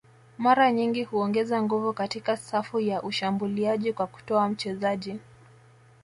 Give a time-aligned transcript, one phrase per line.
[0.37, 5.19] mara nyingi huongeza nguvu katika safu ya ushambuliaji kwa kutoa mchezaji